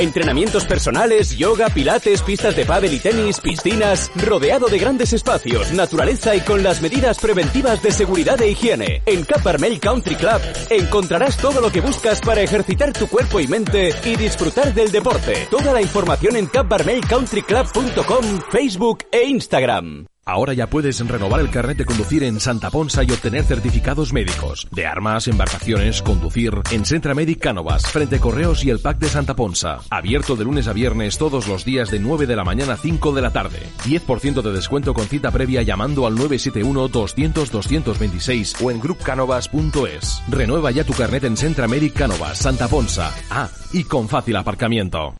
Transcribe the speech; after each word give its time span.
Entrenamientos 0.00 0.64
personales, 0.64 1.36
yoga, 1.36 1.68
pilates, 1.68 2.22
pistas 2.22 2.56
de 2.56 2.64
pádel 2.64 2.94
y 2.94 3.00
tenis, 3.00 3.38
piscinas, 3.38 4.10
rodeado 4.16 4.68
de 4.68 4.78
grandes 4.78 5.12
espacios, 5.12 5.72
naturaleza 5.72 6.34
y 6.34 6.40
con 6.40 6.62
las 6.62 6.80
medidas 6.80 7.18
preventivas 7.18 7.82
de 7.82 7.92
seguridad 7.92 8.40
e 8.40 8.48
higiene. 8.52 9.02
En 9.04 9.24
Cap 9.24 9.42
Country 9.78 10.14
Club 10.14 10.40
encontrarás 10.70 11.36
todo 11.36 11.60
lo 11.60 11.70
que 11.70 11.82
buscas 11.82 12.22
para 12.22 12.40
ejercitar 12.40 12.94
tu 12.94 13.08
cuerpo 13.08 13.40
y 13.40 13.46
mente 13.46 13.90
y 14.06 14.16
disfrutar 14.16 14.72
del 14.72 14.90
deporte. 14.90 15.46
Toda 15.50 15.74
la 15.74 15.82
información 15.82 16.34
en 16.36 16.46
capbarmelcountryclub.com, 16.46 18.40
Facebook 18.50 19.04
e 19.12 19.24
Instagram. 19.24 20.06
Ahora 20.30 20.54
ya 20.54 20.68
puedes 20.68 21.04
renovar 21.04 21.40
el 21.40 21.50
carnet 21.50 21.78
de 21.78 21.84
conducir 21.84 22.22
en 22.22 22.38
Santa 22.38 22.70
Ponsa 22.70 23.02
y 23.02 23.10
obtener 23.10 23.42
certificados 23.42 24.12
médicos 24.12 24.68
de 24.70 24.86
armas, 24.86 25.26
embarcaciones, 25.26 26.02
conducir 26.02 26.52
en 26.70 26.84
Centra 26.84 27.16
Medic 27.16 27.40
Cánovas, 27.40 27.90
frente 27.90 28.20
Correos 28.20 28.64
y 28.64 28.70
el 28.70 28.78
PAC 28.78 29.00
de 29.00 29.08
Santa 29.08 29.34
Ponsa. 29.34 29.80
Abierto 29.90 30.36
de 30.36 30.44
lunes 30.44 30.68
a 30.68 30.72
viernes 30.72 31.18
todos 31.18 31.48
los 31.48 31.64
días 31.64 31.90
de 31.90 31.98
9 31.98 32.28
de 32.28 32.36
la 32.36 32.44
mañana 32.44 32.74
a 32.74 32.76
5 32.76 33.12
de 33.12 33.22
la 33.22 33.32
tarde. 33.32 33.58
10% 33.84 34.40
de 34.40 34.52
descuento 34.52 34.94
con 34.94 35.06
cita 35.06 35.32
previa 35.32 35.62
llamando 35.62 36.06
al 36.06 36.14
971-200-226 36.14 38.62
o 38.62 38.70
en 38.70 38.78
groupcanovas.es. 38.78 40.22
Renueva 40.28 40.70
ya 40.70 40.84
tu 40.84 40.92
carnet 40.92 41.24
en 41.24 41.36
Centra 41.36 41.66
Medic 41.66 41.94
Cánovas, 41.94 42.38
Santa 42.38 42.68
Ponsa. 42.68 43.12
Ah, 43.30 43.48
y 43.72 43.82
con 43.82 44.08
fácil 44.08 44.36
aparcamiento. 44.36 45.16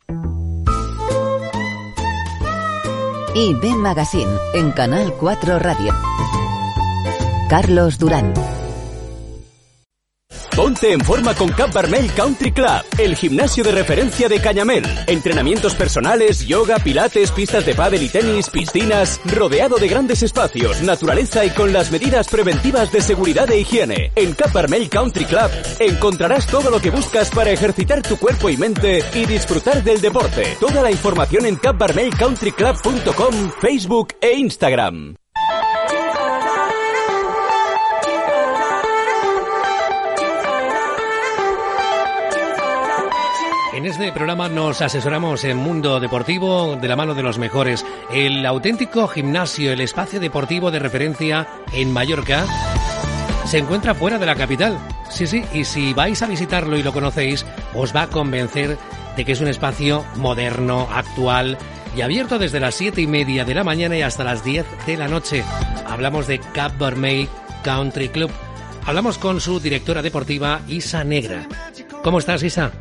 Y 3.33 3.53
Ben 3.53 3.77
Magazine 3.77 4.31
en 4.53 4.71
Canal 4.71 5.13
4 5.13 5.59
Radio. 5.59 5.93
Carlos 7.49 7.97
Durán. 7.97 8.50
Ponte 10.55 10.91
en 10.91 10.99
forma 10.99 11.33
con 11.33 11.49
Cap 11.49 11.73
Barmel 11.73 12.11
Country 12.13 12.51
Club, 12.51 12.83
el 12.97 13.15
gimnasio 13.15 13.63
de 13.63 13.71
referencia 13.71 14.27
de 14.27 14.41
Cañamel. 14.41 14.83
Entrenamientos 15.07 15.75
personales, 15.75 16.45
yoga, 16.45 16.77
pilates, 16.79 17.31
pistas 17.31 17.65
de 17.65 17.73
pádel 17.73 18.03
y 18.03 18.09
tenis, 18.09 18.49
piscinas, 18.49 19.21
rodeado 19.33 19.77
de 19.77 19.87
grandes 19.87 20.23
espacios, 20.23 20.81
naturaleza 20.81 21.45
y 21.45 21.51
con 21.51 21.71
las 21.71 21.89
medidas 21.89 22.27
preventivas 22.27 22.91
de 22.91 23.01
seguridad 23.01 23.49
e 23.49 23.59
higiene. 23.59 24.11
En 24.15 24.33
Cap 24.33 24.51
Barmel 24.51 24.89
Country 24.89 25.25
Club 25.25 25.49
encontrarás 25.79 26.47
todo 26.47 26.69
lo 26.69 26.81
que 26.81 26.91
buscas 26.91 27.29
para 27.29 27.51
ejercitar 27.51 28.01
tu 28.01 28.17
cuerpo 28.17 28.49
y 28.49 28.57
mente 28.57 29.03
y 29.13 29.25
disfrutar 29.25 29.83
del 29.83 30.01
deporte. 30.01 30.57
Toda 30.59 30.81
la 30.81 30.91
información 30.91 31.45
en 31.45 31.55
capbarmelcountryclub.com, 31.55 33.51
Facebook 33.61 34.15
e 34.19 34.33
Instagram. 34.33 35.15
En 43.73 43.85
este 43.85 44.11
programa 44.11 44.49
nos 44.49 44.81
asesoramos 44.81 45.45
en 45.45 45.55
mundo 45.55 46.01
deportivo 46.01 46.75
de 46.75 46.89
la 46.89 46.97
mano 46.97 47.15
de 47.15 47.23
los 47.23 47.37
mejores. 47.37 47.85
El 48.11 48.45
auténtico 48.45 49.07
gimnasio, 49.07 49.71
el 49.71 49.79
espacio 49.79 50.19
deportivo 50.19 50.71
de 50.71 50.79
referencia 50.79 51.47
en 51.71 51.89
Mallorca, 51.89 52.45
se 53.45 53.59
encuentra 53.59 53.95
fuera 53.95 54.19
de 54.19 54.25
la 54.25 54.35
capital. 54.35 54.77
Sí, 55.09 55.25
sí, 55.25 55.45
y 55.53 55.63
si 55.63 55.93
vais 55.93 56.21
a 56.21 56.27
visitarlo 56.27 56.75
y 56.75 56.83
lo 56.83 56.91
conocéis, 56.91 57.45
os 57.73 57.95
va 57.95 58.03
a 58.03 58.07
convencer 58.07 58.77
de 59.15 59.23
que 59.23 59.31
es 59.31 59.39
un 59.39 59.47
espacio 59.47 60.03
moderno, 60.17 60.89
actual 60.93 61.57
y 61.95 62.01
abierto 62.01 62.39
desde 62.39 62.59
las 62.59 62.75
siete 62.75 63.01
y 63.01 63.07
media 63.07 63.45
de 63.45 63.55
la 63.55 63.63
mañana 63.63 63.95
y 63.95 64.01
hasta 64.01 64.25
las 64.25 64.43
10 64.43 64.65
de 64.85 64.97
la 64.97 65.07
noche. 65.07 65.45
Hablamos 65.87 66.27
de 66.27 66.39
Cap 66.39 66.77
Barmay 66.77 67.29
Country 67.63 68.09
Club. 68.09 68.31
Hablamos 68.85 69.17
con 69.17 69.39
su 69.39 69.61
directora 69.61 70.01
deportiva, 70.01 70.59
Isa 70.67 71.05
Negra. 71.05 71.47
¿Cómo 72.03 72.19
estás, 72.19 72.43
Isa? 72.43 72.73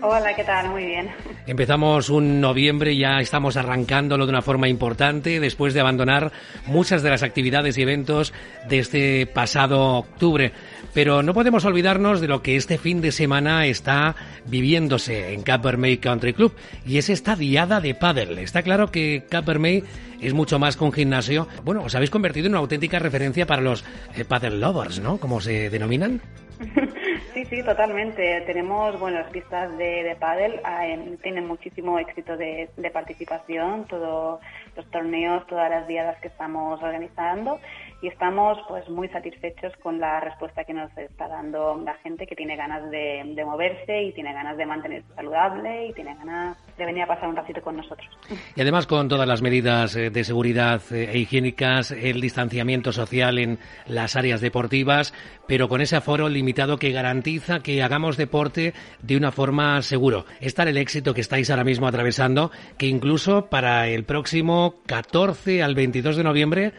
Hola, 0.00 0.34
¿qué 0.36 0.44
tal? 0.44 0.70
Muy 0.70 0.84
bien. 0.84 1.08
Empezamos 1.46 2.08
un 2.08 2.40
noviembre, 2.40 2.96
ya 2.96 3.18
estamos 3.18 3.56
arrancándolo 3.56 4.26
de 4.26 4.30
una 4.30 4.42
forma 4.42 4.68
importante 4.68 5.40
después 5.40 5.74
de 5.74 5.80
abandonar 5.80 6.30
muchas 6.66 7.02
de 7.02 7.10
las 7.10 7.24
actividades 7.24 7.76
y 7.76 7.82
eventos 7.82 8.32
de 8.68 8.78
este 8.78 9.26
pasado 9.26 9.96
octubre. 9.96 10.52
Pero 10.94 11.22
no 11.24 11.34
podemos 11.34 11.64
olvidarnos 11.64 12.20
de 12.20 12.28
lo 12.28 12.42
que 12.42 12.54
este 12.54 12.78
fin 12.78 13.00
de 13.00 13.10
semana 13.10 13.66
está 13.66 14.14
viviéndose 14.46 15.32
en 15.32 15.42
May 15.78 15.98
Country 15.98 16.32
Club 16.32 16.54
y 16.86 16.98
es 16.98 17.10
esta 17.10 17.34
diada 17.34 17.80
de 17.80 17.94
pádel. 17.94 18.38
Está 18.38 18.62
claro 18.62 18.92
que 18.92 19.24
May 19.58 19.82
es 20.20 20.32
mucho 20.32 20.60
más 20.60 20.76
que 20.76 20.84
un 20.84 20.92
gimnasio. 20.92 21.48
Bueno, 21.64 21.82
os 21.82 21.94
habéis 21.96 22.10
convertido 22.10 22.46
en 22.46 22.52
una 22.52 22.60
auténtica 22.60 23.00
referencia 23.00 23.46
para 23.46 23.62
los 23.62 23.84
eh, 24.14 24.24
paddle 24.24 24.58
lovers, 24.58 25.00
¿no? 25.00 25.18
Como 25.18 25.40
se 25.40 25.70
denominan. 25.70 26.20
Sí, 27.34 27.44
sí, 27.44 27.62
totalmente. 27.62 28.40
Tenemos, 28.42 28.98
bueno, 28.98 29.20
las 29.20 29.30
pistas 29.30 29.76
de, 29.78 30.02
de 30.02 30.16
pádel 30.16 30.60
ah, 30.64 30.84
tienen 31.22 31.46
muchísimo 31.46 31.98
éxito 31.98 32.36
de, 32.36 32.70
de, 32.76 32.90
participación, 32.90 33.86
todos 33.86 34.40
los 34.76 34.90
torneos, 34.90 35.46
todas 35.46 35.70
las 35.70 35.86
diadas 35.86 36.18
que 36.20 36.28
estamos 36.28 36.82
organizando 36.82 37.60
y 38.00 38.06
estamos 38.06 38.58
pues 38.68 38.88
muy 38.88 39.08
satisfechos 39.08 39.72
con 39.82 39.98
la 39.98 40.20
respuesta 40.20 40.64
que 40.64 40.72
nos 40.72 40.96
está 40.96 41.26
dando 41.26 41.80
la 41.84 41.94
gente 41.94 42.26
que 42.26 42.36
tiene 42.36 42.56
ganas 42.56 42.88
de, 42.90 43.22
de 43.34 43.44
moverse 43.44 44.02
y 44.02 44.12
tiene 44.12 44.32
ganas 44.32 44.56
de 44.56 44.66
mantenerse 44.66 45.08
saludable 45.16 45.88
y 45.88 45.92
tiene 45.94 46.14
ganas 46.14 46.56
de 46.76 46.86
venir 46.86 47.02
a 47.02 47.06
pasar 47.08 47.28
un 47.28 47.34
ratito 47.34 47.60
con 47.60 47.76
nosotros. 47.76 48.08
Y 48.54 48.60
además 48.60 48.86
con 48.86 49.08
todas 49.08 49.26
las 49.26 49.42
medidas 49.42 49.96
eh, 49.96 50.10
de 50.10 50.22
seguridad 50.22 50.80
eh, 50.92 51.10
e 51.12 51.18
higiénicas, 51.18 51.90
el 51.90 52.20
distanciamiento 52.20 52.92
social 52.92 53.38
en 53.38 53.58
las 53.86 54.14
áreas 54.14 54.40
deportivas, 54.40 55.12
pero 55.48 55.68
con 55.68 55.80
ese 55.80 55.96
aforo 55.96 56.28
limitado 56.28 56.78
que 56.78 56.92
garantiza 56.92 57.60
que 57.60 57.82
hagamos 57.82 58.16
deporte 58.16 58.74
de 59.02 59.16
una 59.16 59.32
forma 59.32 59.82
seguro. 59.82 60.24
Es 60.40 60.54
tal 60.54 60.68
el 60.68 60.76
éxito 60.76 61.14
que 61.14 61.20
estáis 61.20 61.50
ahora 61.50 61.64
mismo 61.64 61.88
atravesando 61.88 62.52
que 62.76 62.86
incluso 62.86 63.46
para 63.46 63.88
el 63.88 64.04
próximo 64.04 64.74
14 64.86 65.64
al 65.64 65.74
22 65.74 66.16
de 66.16 66.24
noviembre 66.24 66.72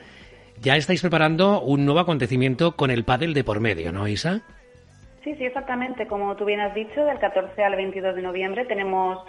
ya 0.61 0.75
estáis 0.75 1.01
preparando 1.01 1.61
un 1.61 1.85
nuevo 1.85 1.99
acontecimiento 1.99 2.75
con 2.75 2.91
el 2.91 3.03
pádel 3.03 3.33
de 3.33 3.43
por 3.43 3.59
medio, 3.59 3.91
¿no, 3.91 4.07
Isa? 4.07 4.41
Sí, 5.23 5.35
sí, 5.35 5.45
exactamente. 5.45 6.07
Como 6.07 6.35
tú 6.35 6.45
bien 6.45 6.59
has 6.59 6.73
dicho, 6.73 7.05
del 7.05 7.19
14 7.19 7.63
al 7.63 7.75
22 7.75 8.15
de 8.15 8.21
noviembre 8.21 8.65
tenemos 8.65 9.19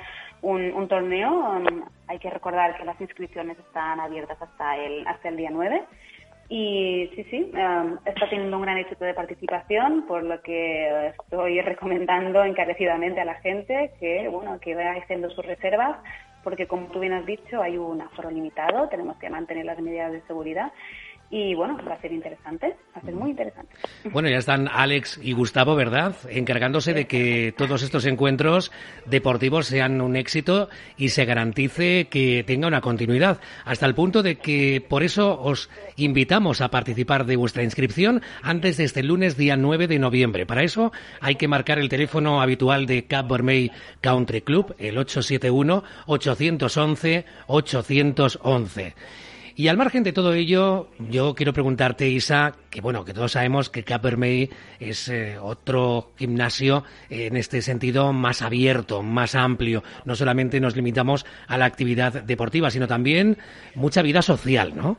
un, 0.43 0.89
torneo. 0.89 1.31
Um, 1.31 1.85
hay 2.07 2.19
que 2.19 2.31
recordar 2.31 2.77
que 2.77 2.85
las 2.85 3.01
inscripciones 3.01 3.59
están 3.59 4.01
abiertas 4.01 4.41
hasta 4.41 4.77
el, 4.77 5.07
hasta 5.07 5.29
el 5.29 5.37
día 5.37 5.51
9. 5.53 5.83
Y 6.49 7.11
sí, 7.15 7.25
sí, 7.31 7.53
um, 7.55 7.99
está 8.05 8.29
teniendo 8.29 8.57
un 8.57 8.63
gran 8.63 8.79
éxito 8.79 9.05
de 9.05 9.15
participación, 9.15 10.07
por 10.07 10.25
lo 10.25 10.41
que 10.43 11.09
estoy 11.09 11.61
recomendando 11.61 12.43
encarecidamente 12.43 13.21
a 13.21 13.25
la 13.25 13.35
gente 13.35 13.93
que, 14.01 14.27
bueno, 14.29 14.59
que 14.59 14.75
vaya 14.75 14.95
haciendo 15.01 15.31
sus 15.31 15.47
reservas, 15.47 15.99
porque 16.43 16.67
como 16.67 16.87
tú 16.87 16.99
bien 16.99 17.13
has 17.13 17.27
dicho, 17.27 17.63
hay 17.63 17.77
un 17.77 18.01
aforo 18.01 18.31
limitado, 18.31 18.89
tenemos 18.89 19.17
que 19.19 19.31
mantener 19.31 19.65
las 19.65 19.79
medidas 19.79 20.11
de 20.11 20.23
seguridad 20.23 20.73
y 21.31 21.55
bueno, 21.55 21.79
va 21.89 21.95
a 21.95 22.01
ser 22.01 22.13
interesante, 22.13 22.77
va 22.95 23.01
a 23.01 23.05
ser 23.05 23.15
muy 23.15 23.31
interesante. 23.31 23.73
Bueno, 24.11 24.29
ya 24.29 24.39
están 24.39 24.69
Alex 24.69 25.21
y 25.23 25.33
Gustavo, 25.33 25.77
¿verdad? 25.77 26.17
Encargándose 26.29 26.93
de 26.93 27.07
que 27.07 27.55
todos 27.57 27.83
estos 27.83 28.05
encuentros 28.05 28.73
deportivos 29.07 29.67
sean 29.67 30.01
un 30.01 30.17
éxito 30.17 30.69
y 30.97 31.11
se 31.11 31.25
garantice 31.25 32.09
que 32.11 32.43
tenga 32.45 32.67
una 32.67 32.81
continuidad, 32.81 33.41
hasta 33.65 33.87
el 33.87 33.95
punto 33.95 34.25
de 34.25 34.37
que 34.37 34.85
por 34.87 35.05
eso 35.05 35.41
os 35.41 35.71
invitamos 35.97 36.61
a 36.61 36.71
participar 36.71 37.25
de 37.27 37.37
vuestra 37.37 37.63
inscripción 37.63 38.23
antes 38.43 38.77
de 38.77 38.85
este 38.85 39.05
lunes 39.05 39.37
día 39.37 39.57
9 39.57 39.87
de 39.87 40.01
noviembre. 40.01 40.47
Para 40.47 40.65
eso 40.65 40.91
hay 41.21 41.37
que 41.37 41.47
marcar 41.47 41.79
el 41.79 41.89
teléfono 41.89 42.43
habitual 42.43 42.87
de 42.87 43.05
Cap 43.05 43.31
Country 44.01 44.41
Club, 44.41 44.75
el 44.79 44.99
871 44.99 45.85
811 46.07 47.25
811. 47.47 48.95
Y 49.61 49.69
al 49.69 49.77
margen 49.77 50.03
de 50.03 50.15
todo 50.15 50.33
ello, 50.33 50.87
yo 50.99 51.35
quiero 51.35 51.53
preguntarte, 51.53 52.09
Isa, 52.09 52.55
que 52.71 52.81
bueno, 52.81 53.05
que 53.05 53.13
todos 53.13 53.33
sabemos 53.33 53.69
que 53.69 53.85
Capermay 53.85 54.49
es 54.79 55.11
eh, 55.11 55.37
otro 55.39 56.13
gimnasio 56.17 56.85
en 57.11 57.37
este 57.37 57.61
sentido 57.61 58.15
más 58.15 58.41
abierto, 58.41 59.03
más 59.03 59.35
amplio. 59.35 59.83
No 60.07 60.15
solamente 60.15 60.61
nos 60.61 60.77
limitamos 60.77 61.27
a 61.47 61.59
la 61.59 61.67
actividad 61.67 62.23
deportiva, 62.23 62.71
sino 62.71 62.89
también 62.89 63.37
mucha 63.75 64.01
vida 64.01 64.23
social, 64.23 64.75
¿no? 64.75 64.97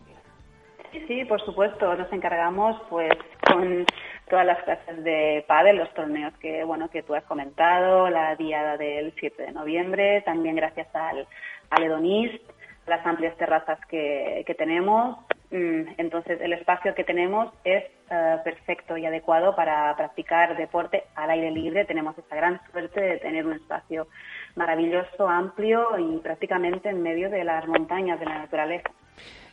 Sí, 0.92 1.04
sí, 1.07 1.25
por 1.25 1.44
supuesto. 1.44 1.96
Nos 1.96 2.14
encargamos, 2.14 2.80
pues, 2.88 3.14
con 3.48 3.84
todas 4.30 4.46
las 4.46 4.62
clases 4.62 5.04
de 5.04 5.44
pádel, 5.48 5.78
los 5.78 5.92
torneos 5.96 6.34
que 6.38 6.64
bueno 6.66 6.88
que 6.92 7.02
tú 7.02 7.16
has 7.16 7.24
comentado, 7.24 8.12
la 8.12 8.36
diada 8.36 8.78
del 8.78 9.12
7 9.19 9.42
de 9.42 9.52
noviembre, 9.54 10.22
también 10.22 10.56
gracias 10.56 10.88
al, 10.94 11.25
al 11.72 11.84
Hedonist, 11.84 12.44
las 12.88 13.06
amplias 13.06 13.38
terrazas 13.38 13.80
que, 13.88 14.44
que 14.45 14.56
tenemos. 14.56 15.18
Mm, 15.51 15.95
entonces, 15.98 16.39
el 16.42 16.54
espacio 16.54 16.95
que 16.95 17.04
tenemos 17.04 17.54
es 17.63 17.83
eh, 18.10 18.38
perfecto 18.44 18.98
y 18.98 19.06
adecuado 19.06 19.56
para 19.56 19.95
practicar 19.95 20.57
deporte 20.57 21.04
al 21.16 21.30
aire 21.30 21.51
libre. 21.51 21.86
Tenemos 21.86 22.18
esa 22.18 22.36
gran 22.36 22.60
suerte 22.72 23.01
de 23.01 23.18
tener 23.18 23.45
un 23.45 23.54
espacio 23.54 24.07
maravilloso, 24.56 25.28
amplio 25.28 25.98
y 25.98 26.18
prácticamente 26.19 26.89
en 26.89 27.01
medio 27.01 27.30
de 27.30 27.44
las 27.44 27.68
montañas 27.68 28.19
de 28.19 28.25
la 28.25 28.39
naturaleza. 28.39 28.89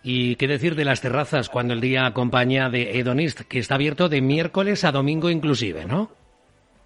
Y 0.02 0.36
qué 0.36 0.46
decir 0.46 0.74
de 0.74 0.84
las 0.84 1.00
terrazas 1.00 1.48
cuando 1.48 1.74
el 1.74 1.80
día 1.80 2.06
acompaña 2.06 2.70
de 2.70 2.98
Hedonist, 2.98 3.42
que 3.42 3.58
está 3.58 3.74
abierto 3.74 4.08
de 4.08 4.20
miércoles 4.20 4.84
a 4.84 4.92
domingo 4.92 5.30
inclusive, 5.30 5.84
¿no? 5.84 6.10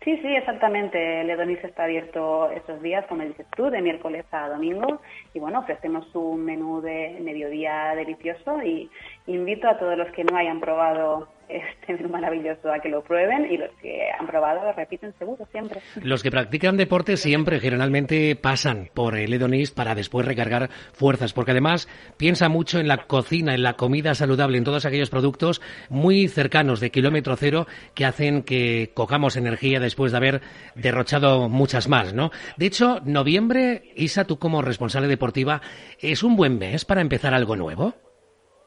Sí, 0.04 0.16
sí, 0.18 0.34
exactamente. 0.34 1.20
El 1.20 1.30
Hedonist 1.30 1.64
está 1.64 1.84
abierto 1.84 2.50
esos 2.50 2.82
días, 2.82 3.06
como 3.06 3.22
dices 3.22 3.46
tú, 3.56 3.70
de 3.70 3.80
miércoles 3.80 4.24
a 4.32 4.48
domingo. 4.48 5.00
Y 5.32 5.38
bueno, 5.38 5.60
ofrecemos 5.60 6.12
un 6.14 6.44
menú 6.44 6.80
de 6.80 7.18
mediodía 7.20 7.94
delicioso 7.94 8.60
y 8.64 8.90
invito 9.26 9.68
a 9.68 9.78
todos 9.78 9.96
los 9.96 10.10
que 10.10 10.24
no 10.24 10.36
hayan 10.36 10.60
probado 10.60 11.28
este 11.56 11.94
menú 11.94 12.08
maravilloso 12.12 12.72
a 12.72 12.80
que 12.80 12.88
lo 12.88 13.02
prueben 13.02 13.50
y 13.50 13.56
los 13.56 13.70
que 13.80 14.10
han 14.18 14.26
probado 14.26 14.62
lo 14.64 14.72
repiten 14.72 15.14
seguro 15.18 15.46
siempre. 15.50 15.80
Los 16.02 16.22
que 16.22 16.30
practican 16.30 16.76
deporte 16.76 17.16
siempre 17.16 17.60
generalmente 17.60 18.36
pasan 18.36 18.90
por 18.94 19.16
el 19.16 19.32
hedonist 19.32 19.76
para 19.76 19.94
después 19.94 20.26
recargar 20.26 20.70
fuerzas, 20.92 21.32
porque 21.32 21.52
además 21.52 21.88
piensa 22.16 22.48
mucho 22.48 22.78
en 22.78 22.88
la 22.88 23.06
cocina, 23.06 23.54
en 23.54 23.62
la 23.62 23.74
comida 23.74 24.14
saludable, 24.14 24.58
en 24.58 24.64
todos 24.64 24.84
aquellos 24.84 25.10
productos 25.10 25.60
muy 25.88 26.28
cercanos 26.28 26.80
de 26.80 26.90
kilómetro 26.90 27.36
cero 27.36 27.66
que 27.94 28.04
hacen 28.04 28.42
que 28.42 28.90
cojamos 28.94 29.36
energía 29.36 29.80
después 29.80 30.12
de 30.12 30.18
haber 30.18 30.40
derrochado 30.74 31.48
muchas 31.48 31.88
más, 31.88 32.14
¿no? 32.14 32.30
De 32.56 32.66
hecho, 32.66 33.00
noviembre, 33.04 33.92
Isa, 33.96 34.24
tú 34.24 34.38
como 34.38 34.62
responsable 34.62 35.08
deportiva, 35.08 35.60
¿es 36.00 36.22
un 36.22 36.36
buen 36.36 36.58
mes 36.58 36.84
para 36.84 37.00
empezar 37.00 37.34
algo 37.34 37.56
nuevo? 37.56 37.94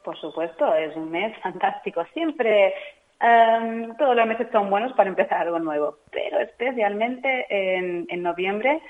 Por 0.06 0.16
supuesto, 0.19 0.74
es 0.75 0.96
un 0.96 1.10
mes 1.10 1.36
fantástico. 1.42 2.06
Siempre 2.13 2.74
em, 3.19 3.96
todos 3.98 4.16
los 4.16 4.28
meses 4.28 4.48
son 4.52 4.69
buenos 4.69 4.94
para 4.94 5.10
empezar 5.10 5.42
algo 5.42 5.60
nuevo, 5.60 5.98
pero 6.12 6.40
especialmente 6.40 7.48
en, 7.50 8.22
noviembre 8.22 8.81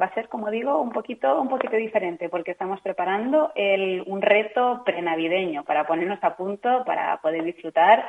va 0.00 0.06
a 0.06 0.14
ser, 0.14 0.28
como 0.28 0.50
digo, 0.50 0.80
un 0.80 0.90
poquito, 0.90 1.40
un 1.40 1.48
poquito 1.48 1.76
diferente 1.76 2.28
porque 2.28 2.52
estamos 2.52 2.80
preparando 2.82 3.52
un 4.06 4.22
reto 4.22 4.82
prenavideño 4.84 5.64
para 5.64 5.86
ponernos 5.86 6.22
a 6.22 6.36
punto 6.36 6.84
para 6.84 7.16
poder 7.16 7.42
disfrutar 7.42 8.08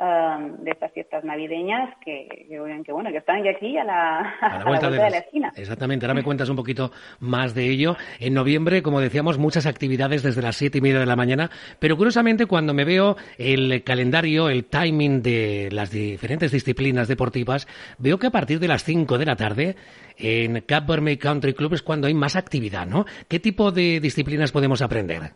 Um, 0.00 0.62
de 0.62 0.70
estas 0.70 0.92
fiestas 0.92 1.24
navideñas 1.24 1.92
que, 2.04 2.46
que, 2.48 2.92
bueno, 2.92 3.10
que 3.10 3.16
están 3.16 3.44
aquí 3.48 3.76
a 3.76 3.82
la, 3.82 4.20
a 4.40 4.58
la 4.60 4.64
vuelta, 4.68 4.88
de, 4.88 4.96
la, 4.96 5.18
esquina. 5.18 5.52
Exactamente, 5.56 6.06
ahora 6.06 6.14
me 6.14 6.22
cuentas 6.22 6.48
un 6.48 6.54
poquito 6.54 6.92
más 7.18 7.52
de 7.52 7.68
ello. 7.68 7.96
En 8.20 8.32
noviembre, 8.32 8.80
como 8.80 9.00
decíamos, 9.00 9.38
muchas 9.38 9.66
actividades 9.66 10.22
desde 10.22 10.40
las 10.40 10.54
siete 10.54 10.78
y 10.78 10.82
media 10.82 11.00
de 11.00 11.06
la 11.06 11.16
mañana, 11.16 11.50
pero 11.80 11.96
curiosamente 11.96 12.46
cuando 12.46 12.74
me 12.74 12.84
veo 12.84 13.16
el 13.38 13.82
calendario, 13.82 14.48
el 14.48 14.66
timing 14.66 15.20
de 15.20 15.68
las 15.72 15.90
diferentes 15.90 16.52
disciplinas 16.52 17.08
deportivas, 17.08 17.66
veo 17.98 18.20
que 18.20 18.28
a 18.28 18.30
partir 18.30 18.60
de 18.60 18.68
las 18.68 18.84
cinco 18.84 19.18
de 19.18 19.26
la 19.26 19.34
tarde 19.34 19.74
en 20.16 20.60
Cap 20.60 20.86
Country 21.20 21.54
Club 21.54 21.74
es 21.74 21.82
cuando 21.82 22.06
hay 22.06 22.14
más 22.14 22.36
actividad, 22.36 22.86
¿no? 22.86 23.04
¿Qué 23.26 23.40
tipo 23.40 23.72
de 23.72 23.98
disciplinas 23.98 24.52
podemos 24.52 24.80
aprender? 24.80 25.32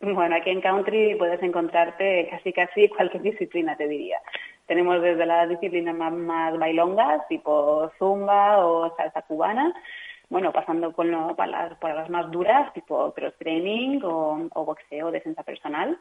Bueno, 0.00 0.34
aquí 0.34 0.48
en 0.48 0.62
country 0.62 1.14
puedes 1.16 1.42
encontrarte 1.42 2.26
casi 2.30 2.52
casi 2.54 2.88
cualquier 2.88 3.22
disciplina, 3.30 3.76
te 3.76 3.86
diría. 3.86 4.18
Tenemos 4.66 5.02
desde 5.02 5.26
las 5.26 5.48
disciplinas 5.48 5.94
más, 5.94 6.58
bailongas, 6.58 7.28
tipo 7.28 7.90
zumba 7.98 8.64
o 8.64 8.96
salsa 8.96 9.22
cubana, 9.22 9.74
bueno, 10.30 10.52
pasando 10.52 10.92
por, 10.92 11.04
las, 11.04 11.74
por 11.78 11.92
las 11.92 12.08
más 12.08 12.30
duras, 12.30 12.72
tipo 12.72 13.12
cross 13.12 13.34
training 13.38 14.00
o, 14.02 14.48
o 14.54 14.64
boxeo, 14.64 15.10
defensa 15.10 15.42
personal. 15.42 15.98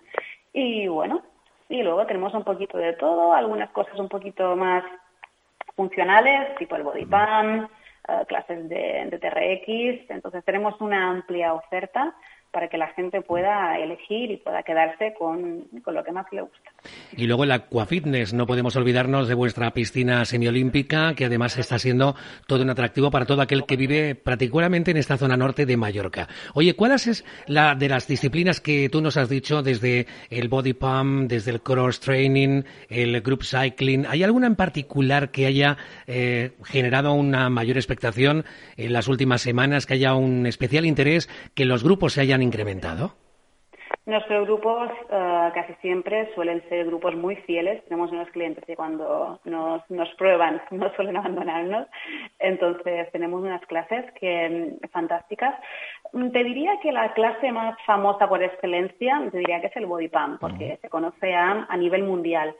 Y 0.53 0.87
bueno, 0.87 1.23
y 1.67 1.83
luego 1.83 2.05
tenemos 2.05 2.33
un 2.33 2.43
poquito 2.43 2.77
de 2.77 2.93
todo, 2.93 3.33
algunas 3.33 3.69
cosas 3.71 3.99
un 3.99 4.07
poquito 4.07 4.55
más 4.55 4.83
funcionales, 5.75 6.55
tipo 6.55 6.75
el 6.75 6.83
body 6.83 7.05
pump, 7.05 7.69
eh, 8.07 8.25
clases 8.27 8.69
de 8.69 9.19
TRX. 9.19 10.09
Entonces 10.11 10.45
tenemos 10.45 10.79
una 10.79 11.09
amplia 11.09 11.53
oferta 11.53 12.15
para 12.51 12.67
que 12.67 12.77
la 12.77 12.87
gente 12.89 13.21
pueda 13.21 13.77
elegir 13.77 14.31
y 14.31 14.37
pueda 14.37 14.63
quedarse 14.63 15.13
con, 15.17 15.67
lo 15.85 16.03
que 16.03 16.11
más 16.11 16.25
le 16.31 16.41
gusta. 16.41 16.71
Y 17.15 17.27
luego 17.27 17.43
el 17.43 17.51
Aquafitness, 17.51 18.33
no 18.33 18.47
podemos 18.47 18.75
olvidarnos 18.75 19.27
de 19.27 19.35
vuestra 19.35 19.71
piscina 19.71 20.25
semiolímpica, 20.25 21.13
que 21.13 21.25
además 21.25 21.57
está 21.57 21.77
siendo 21.77 22.15
todo 22.47 22.63
un 22.63 22.69
atractivo 22.69 23.11
para 23.11 23.25
todo 23.25 23.41
aquel 23.41 23.65
que 23.65 23.77
vive 23.77 24.15
particularmente 24.15 24.91
en 24.91 24.97
esta 24.97 25.17
zona 25.17 25.37
norte 25.37 25.65
de 25.65 25.77
Mallorca. 25.77 26.27
Oye, 26.55 26.75
¿cuál 26.75 26.93
es 26.93 27.23
la 27.45 27.75
de 27.75 27.89
las 27.89 28.07
disciplinas 28.07 28.61
que 28.61 28.89
tú 28.89 29.01
nos 29.01 29.17
has 29.17 29.29
dicho 29.29 29.61
desde 29.61 30.07
el 30.29 30.49
body 30.49 30.73
pump, 30.73 31.29
desde 31.29 31.51
el 31.51 31.61
cross 31.61 31.99
training, 31.99 32.63
el 32.89 33.21
group 33.21 33.43
cycling? 33.43 34.05
¿Hay 34.07 34.23
alguna 34.23 34.47
en 34.47 34.55
particular 34.55 35.29
que 35.29 35.45
haya 35.45 35.77
eh, 36.07 36.53
generado 36.63 37.13
una 37.13 37.49
mayor 37.49 37.77
expectación 37.77 38.45
en 38.77 38.93
las 38.93 39.07
últimas 39.07 39.41
semanas, 39.41 39.85
que 39.85 39.93
haya 39.93 40.15
un 40.15 40.47
especial 40.47 40.85
interés, 40.85 41.29
que 41.53 41.65
los 41.65 41.83
grupos 41.83 42.13
se 42.13 42.21
hayan 42.21 42.38
incrementado? 42.41 43.12
Nuestros 44.06 44.47
grupos 44.47 44.89
uh, 45.06 45.53
casi 45.53 45.74
siempre 45.81 46.33
suelen 46.33 46.68
ser 46.68 46.86
grupos 46.88 47.15
muy 47.15 47.36
fieles. 47.36 47.83
Tenemos 47.86 48.12
unos 48.12 48.27
clientes 48.30 48.63
que 48.65 48.75
cuando 48.75 49.39
nos, 49.45 49.88
nos 49.89 50.09
prueban 50.15 50.62
no 50.71 50.91
suelen 50.95 51.18
abandonarnos. 51.18 51.88
Entonces 52.39 53.12
tenemos 53.12 53.41
unas 53.41 53.63
clases 53.68 54.06
que 54.19 54.80
mm, 54.81 54.88
fantásticas. 54.89 55.53
Mm, 56.13 56.30
te 56.30 56.44
diría 56.44 56.71
que 56.81 56.91
la 56.91 57.13
clase 57.13 57.51
más 57.51 57.77
famosa 57.86 58.27
por 58.27 58.42
excelencia, 58.42 59.21
te 59.31 59.38
diría 59.38 59.62
que 59.62 59.68
es 59.68 59.75
el 59.75 59.85
body 59.85 60.07
pump, 60.07 60.39
porque 60.39 60.80
se 60.81 60.89
conoce 60.89 61.35
a, 61.35 61.68
a 61.69 61.77
nivel 61.77 62.03
mundial 62.03 62.56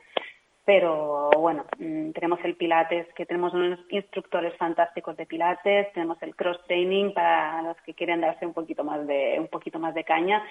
pero 0.69 1.31
bueno, 1.36 1.66
mm, 1.80 2.12
tenemos 2.12 2.39
el 2.44 2.56
Pilates, 2.56 3.07
que 3.16 3.25
tenemos 3.25 3.56
unos 3.56 3.80
instructores 3.89 4.56
fantásticos 4.56 5.18
de 5.18 5.25
Pilates, 5.25 5.92
tenemos 5.94 6.21
el 6.21 6.36
cross 6.36 6.60
training 6.68 7.12
para 7.12 7.63
los 7.63 7.75
que 7.77 7.95
quieren 7.95 8.21
darse 8.21 8.45
un 8.45 8.54
poquito 8.54 8.83
más 8.83 9.07
de 9.07 9.38
un 9.39 9.48
poquito 9.48 9.80
más 9.80 9.95
de 9.95 10.04
caña 10.04 10.44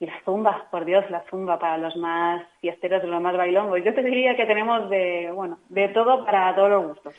y 0.00 0.06
la 0.06 0.20
zumba, 0.24 0.68
por 0.72 0.84
Dios, 0.84 1.04
la 1.08 1.24
zumba 1.30 1.58
para 1.58 1.78
los 1.78 1.94
más 1.96 2.42
fiesteros, 2.60 3.04
los 3.04 3.22
más 3.22 3.36
bailongos. 3.36 3.78
Yo 3.84 3.94
te 3.94 4.02
diría 4.02 4.34
que 4.36 4.44
tenemos 4.44 4.90
de, 4.90 5.30
bueno, 5.32 5.60
de 5.68 5.88
todo 5.90 6.24
para 6.24 6.52
todos 6.56 6.70
los 6.70 6.86
gustos. 6.88 7.14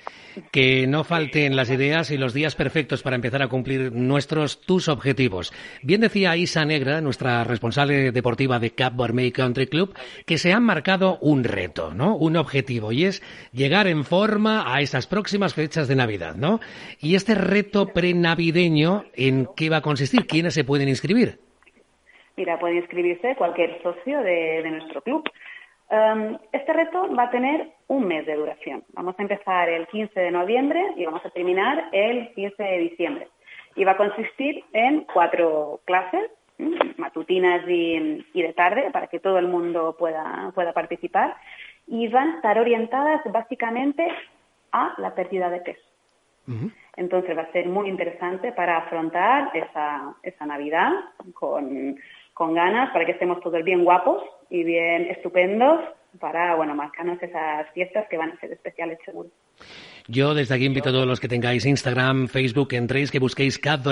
Que 0.52 0.86
no 0.86 1.06
falten 1.06 1.56
las 1.56 1.70
ideas 1.70 2.12
y 2.12 2.18
los 2.18 2.34
días 2.34 2.56
perfectos 2.56 3.02
para 3.02 3.16
empezar 3.16 3.42
a 3.42 3.48
cumplir 3.48 3.94
nuestros, 3.94 4.60
tus 4.60 4.90
objetivos. 4.90 5.54
Bien 5.84 6.02
decía 6.02 6.36
Isa 6.36 6.66
Negra, 6.66 7.00
nuestra 7.00 7.46
responsable 7.46 8.12
deportiva 8.12 8.60
de 8.60 8.72
Cap 8.72 8.94
Barmey 8.98 9.32
Country 9.32 9.68
Club, 9.68 9.98
que 10.26 10.38
se 10.38 10.52
han 10.52 10.64
marcado 10.64 11.18
un 11.22 11.46
reto, 11.46 11.94
¿no? 11.94 12.18
Un 12.18 12.36
objetivo, 12.36 12.92
y 12.92 13.06
es 13.06 13.24
llegar 13.54 13.88
en 13.88 14.04
forma 14.04 14.74
a 14.74 14.82
esas 14.82 15.08
próximas 15.08 15.54
fechas 15.54 15.88
de 15.88 15.96
Navidad, 15.96 16.36
¿no? 16.36 16.60
Y 17.00 17.16
este 17.16 17.36
reto 17.36 17.88
prenavideño, 17.94 19.06
¿en 19.14 19.48
qué 19.56 19.70
va 19.70 19.78
a 19.78 19.82
consistir? 19.82 20.28
¿Quiénes 20.28 20.54
se 20.54 20.66
pueden 20.66 20.90
inscribir? 20.90 21.45
Mira, 22.38 22.60
puede 22.60 22.76
inscribirse 22.76 23.36
cualquier 23.36 23.82
socio 23.82 24.22
de, 24.22 24.70
nuestro 24.70 25.02
club. 25.02 25.30
Um, 25.90 26.38
este 26.52 26.74
reto 26.74 27.14
va 27.16 27.24
a 27.24 27.30
tener 27.30 27.70
un 27.88 28.08
mes 28.08 28.26
de 28.26 28.36
duración. 28.36 28.84
Vamos 28.94 29.16
a 29.18 29.22
empezar 29.22 29.70
el 29.70 29.88
15 29.88 30.20
de 30.20 30.32
noviembre 30.32 30.82
y 30.98 31.06
vamos 31.06 31.26
a 31.26 31.30
terminar 31.30 31.90
el 31.92 32.34
15 32.34 32.62
de 32.62 32.78
diciembre. 32.80 33.28
Y 33.76 33.84
va 33.84 33.92
a 33.92 33.98
consistir 33.98 34.64
en 34.74 35.06
cuatro 35.14 35.80
clases, 35.86 36.32
matutinas 36.98 37.64
y, 37.68 38.26
de 38.34 38.54
tarde, 38.54 38.90
para 38.92 39.08
que 39.08 39.20
todo 39.20 39.38
el 39.38 39.48
mundo 39.48 39.96
pueda, 39.98 40.52
pueda 40.56 40.74
participar. 40.74 41.36
Y 41.88 42.08
van 42.08 42.30
a 42.30 42.36
estar 42.38 42.58
orientadas 42.58 43.22
básicamente 43.32 44.08
a 44.72 44.94
la 44.98 45.14
pérdida 45.14 45.50
de 45.50 45.62
peso. 45.62 45.86
Entonces 46.96 47.36
va 47.36 47.42
a 47.44 47.52
ser 47.52 47.68
muy 47.68 47.90
interesante 47.90 48.52
para 48.52 48.78
afrontar 48.78 49.50
esa, 49.56 50.14
esa 50.22 50.46
Navidad 50.46 50.92
con 51.34 51.98
con 52.36 52.54
ganas 52.54 52.92
para 52.92 53.06
que 53.06 53.14
estemos 53.14 53.40
todos 53.40 53.64
bien 53.64 53.86
guapos 53.86 54.22
y 54.50 54.64
bien 54.64 55.04
estupendos 55.10 55.80
para, 56.20 56.54
bueno, 56.56 56.76
marcarnos 56.76 57.22
esas 57.24 57.68
fiestas 57.72 58.08
que 58.10 58.18
van 58.18 58.32
a 58.32 58.40
ser 58.40 58.52
especiales 58.52 59.00
seguro. 59.06 59.30
Yo 60.08 60.36
desde 60.36 60.54
aquí 60.54 60.66
invito 60.66 60.90
a 60.90 60.92
todos 60.92 61.08
los 61.08 61.20
que 61.20 61.28
tengáis 61.28 61.66
Instagram, 61.66 62.28
Facebook, 62.28 62.74
entréis, 62.74 63.10
que 63.10 63.18
busquéis 63.18 63.58
Cap 63.58 63.84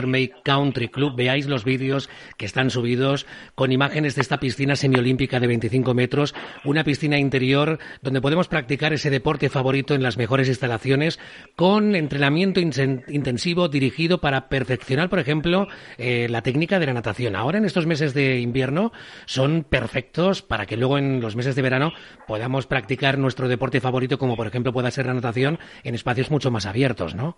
Country 0.43 0.89
Club, 0.89 1.15
veáis 1.15 1.47
los 1.47 1.63
vídeos 1.63 2.07
que 2.37 2.45
están 2.45 2.69
subidos 2.69 3.25
con 3.55 3.71
imágenes 3.71 4.13
de 4.13 4.21
esta 4.21 4.39
piscina 4.39 4.75
semiolímpica 4.75 5.39
de 5.39 5.47
25 5.47 5.95
metros, 5.95 6.35
una 6.65 6.83
piscina 6.83 7.17
interior 7.17 7.79
donde 8.03 8.21
podemos 8.21 8.47
practicar 8.47 8.93
ese 8.93 9.09
deporte 9.09 9.49
favorito 9.49 9.95
en 9.95 10.03
las 10.03 10.17
mejores 10.17 10.49
instalaciones 10.49 11.19
con 11.55 11.95
entrenamiento 11.95 12.59
intensivo 12.59 13.67
dirigido 13.67 14.21
para 14.21 14.49
perfeccionar, 14.49 15.09
por 15.09 15.17
ejemplo, 15.17 15.67
eh, 15.97 16.27
la 16.29 16.43
técnica 16.43 16.77
de 16.77 16.85
la 16.85 16.93
natación. 16.93 17.35
Ahora 17.35 17.57
en 17.57 17.65
estos 17.65 17.87
meses 17.87 18.13
de 18.13 18.39
invierno 18.39 18.93
son 19.25 19.63
perfectos 19.67 20.43
para 20.43 20.67
que 20.67 20.77
luego 20.77 20.99
en 20.99 21.21
los 21.21 21.35
meses 21.35 21.55
de 21.55 21.63
verano 21.63 21.91
podamos 22.27 22.67
practicar 22.67 23.17
nuestro 23.17 23.47
deporte 23.47 23.81
favorito, 23.81 24.19
como 24.19 24.35
por 24.35 24.45
ejemplo 24.45 24.71
pueda 24.71 24.91
ser 24.91 25.07
la 25.07 25.15
natación, 25.15 25.57
en 25.83 26.02
espacios 26.03 26.29
mucho 26.29 26.51
más 26.51 26.65
abiertos, 26.65 27.15
¿no? 27.15 27.37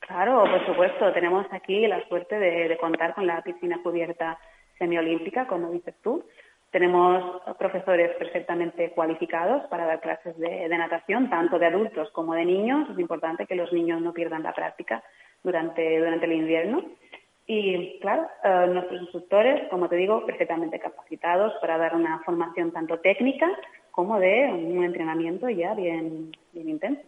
Claro, 0.00 0.44
por 0.50 0.64
supuesto. 0.64 1.12
Tenemos 1.12 1.46
aquí 1.50 1.86
la 1.86 2.02
suerte 2.08 2.38
de, 2.38 2.76
contar 2.78 3.14
con 3.14 3.26
la 3.26 3.42
piscina 3.42 3.78
cubierta 3.82 4.38
semiolímpica, 4.78 5.46
como 5.46 5.70
dices 5.70 5.94
tú. 6.02 6.24
Tenemos 6.70 7.42
profesores 7.58 8.16
perfectamente 8.16 8.92
cualificados 8.92 9.66
para 9.68 9.84
dar 9.84 10.00
clases 10.00 10.38
de, 10.38 10.66
natación, 10.70 11.28
tanto 11.28 11.58
de 11.58 11.66
adultos 11.66 12.10
como 12.12 12.32
de 12.32 12.46
niños. 12.46 12.88
Es 12.90 12.98
importante 12.98 13.46
que 13.46 13.54
los 13.54 13.70
niños 13.70 14.00
no 14.00 14.14
pierdan 14.14 14.44
la 14.44 14.54
práctica 14.54 15.02
durante, 15.44 15.98
durante 15.98 16.24
el 16.24 16.32
invierno. 16.32 16.82
Y 17.46 17.98
claro, 18.00 18.28
eh, 18.44 18.66
nuestros 18.68 19.02
instructores, 19.02 19.68
como 19.68 19.90
te 19.90 19.96
digo, 19.96 20.24
perfectamente 20.24 20.78
capacitados 20.78 21.52
para 21.60 21.76
dar 21.76 21.94
una 21.94 22.20
formación 22.20 22.72
tanto 22.72 22.98
técnica 23.00 23.46
como 23.90 24.18
de 24.18 24.48
un 24.52 24.84
entrenamiento 24.84 25.48
ya 25.48 25.74
bien, 25.74 26.36
bien 26.52 26.68
intenso. 26.68 27.02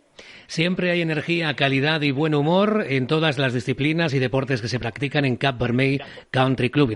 Siempre 0.47 0.91
hay 0.91 1.01
energía, 1.01 1.55
calidad 1.55 2.03
y 2.03 2.11
buen 2.11 2.35
humor 2.35 2.85
en 2.89 3.07
todas 3.07 3.39
las 3.39 3.55
disciplinas 3.55 4.12
y 4.12 4.19
deportes 4.19 4.61
que 4.61 4.69
se 4.69 4.79
practican 4.79 5.25
en 5.25 5.37
Cap 5.37 5.59
Vermell 5.59 6.03
Country 6.31 6.71
Club. 6.71 6.91